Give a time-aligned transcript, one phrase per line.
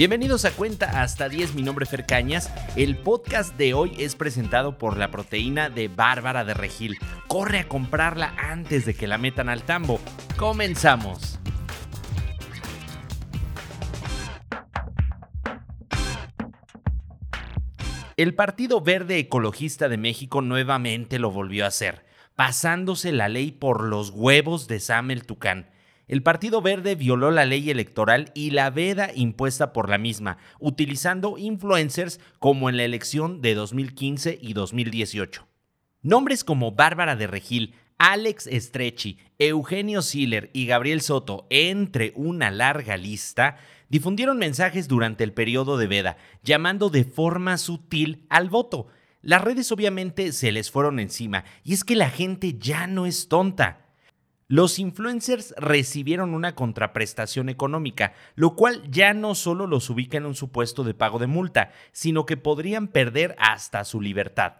[0.00, 2.50] Bienvenidos a Cuenta hasta 10, mi nombre es Fer Cañas.
[2.74, 6.96] El podcast de hoy es presentado por la proteína de Bárbara de Regil.
[7.28, 10.00] Corre a comprarla antes de que la metan al tambo.
[10.38, 11.38] Comenzamos.
[18.16, 22.06] El Partido Verde Ecologista de México nuevamente lo volvió a hacer,
[22.36, 25.66] pasándose la ley por los huevos de Samuel Tucán
[26.10, 31.38] el Partido Verde violó la ley electoral y la veda impuesta por la misma, utilizando
[31.38, 35.46] influencers como en la elección de 2015 y 2018.
[36.02, 42.96] Nombres como Bárbara de Regil, Alex Estrechi, Eugenio Siller y Gabriel Soto, entre una larga
[42.96, 48.88] lista, difundieron mensajes durante el periodo de veda, llamando de forma sutil al voto.
[49.22, 53.28] Las redes obviamente se les fueron encima, y es que la gente ya no es
[53.28, 53.89] tonta.
[54.50, 60.34] Los influencers recibieron una contraprestación económica, lo cual ya no solo los ubica en un
[60.34, 64.54] supuesto de pago de multa, sino que podrían perder hasta su libertad.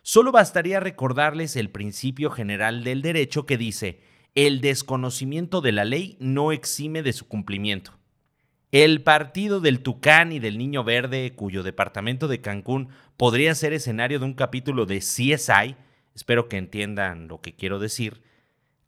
[0.00, 4.00] Solo bastaría recordarles el principio general del derecho que dice,
[4.34, 7.92] el desconocimiento de la ley no exime de su cumplimiento.
[8.72, 14.18] El partido del Tucán y del Niño Verde, cuyo departamento de Cancún podría ser escenario
[14.20, 15.76] de un capítulo de CSI,
[16.14, 18.22] espero que entiendan lo que quiero decir,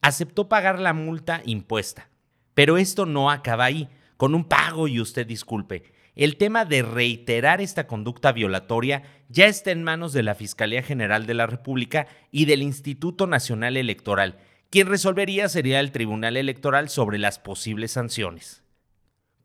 [0.06, 2.08] aceptó pagar la multa impuesta.
[2.54, 5.82] Pero esto no acaba ahí, con un pago y usted disculpe.
[6.14, 11.26] El tema de reiterar esta conducta violatoria ya está en manos de la Fiscalía General
[11.26, 14.38] de la República y del Instituto Nacional Electoral.
[14.70, 18.62] Quien resolvería sería el Tribunal Electoral sobre las posibles sanciones.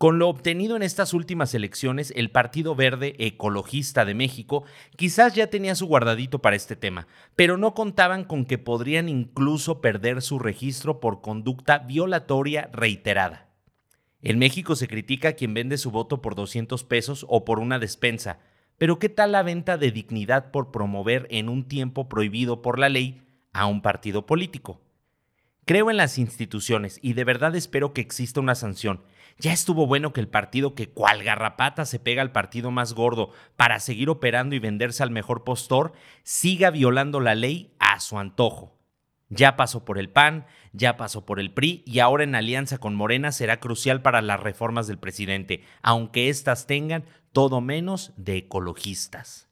[0.01, 4.63] Con lo obtenido en estas últimas elecciones, el Partido Verde Ecologista de México
[4.95, 9.79] quizás ya tenía su guardadito para este tema, pero no contaban con que podrían incluso
[9.79, 13.51] perder su registro por conducta violatoria reiterada.
[14.23, 17.77] En México se critica a quien vende su voto por 200 pesos o por una
[17.77, 18.39] despensa,
[18.79, 22.89] pero ¿qué tal la venta de dignidad por promover en un tiempo prohibido por la
[22.89, 23.21] ley
[23.53, 24.81] a un partido político?
[25.71, 29.05] Creo en las instituciones y de verdad espero que exista una sanción
[29.39, 33.31] ya estuvo bueno que el partido que cual garrapata se pega al partido más gordo
[33.55, 35.93] para seguir operando y venderse al mejor postor,
[36.23, 38.77] siga violando la ley a su antojo.
[39.29, 42.93] Ya pasó por el PAN, ya pasó por el PRI y ahora en alianza con
[42.93, 49.50] Morena será crucial para las reformas del presidente, aunque éstas tengan todo menos de ecologistas.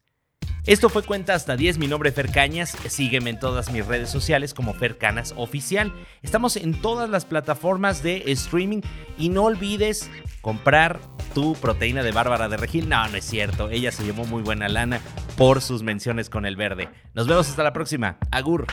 [0.66, 4.10] Esto fue Cuenta hasta 10, mi nombre es Fer Cañas, sígueme en todas mis redes
[4.10, 5.94] sociales como Fer Canas Oficial.
[6.22, 8.82] Estamos en todas las plataformas de streaming
[9.18, 10.12] y no olvides
[10.42, 11.00] comprar
[11.34, 12.90] tu proteína de Bárbara de Regil.
[12.90, 15.00] No, no es cierto, ella se llevó muy buena lana
[15.38, 16.90] por sus menciones con el verde.
[17.14, 18.18] Nos vemos hasta la próxima.
[18.30, 18.68] Agur.